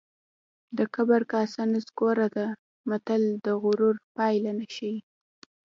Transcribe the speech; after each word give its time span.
د 0.77 0.79
کبر 0.95 1.21
کاسه 1.31 1.61
نسکوره 1.73 2.27
ده 2.35 2.47
متل 2.89 3.23
د 3.45 3.47
غرور 3.61 3.95
پایله 4.17 4.51
ښيي 4.75 4.97